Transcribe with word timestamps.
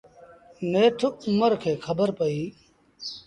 نيٺ 0.71 0.99
اُمر 1.29 1.51
کي 1.61 1.71
کبر 1.83 2.09
پئيٚ۔ 2.17 2.49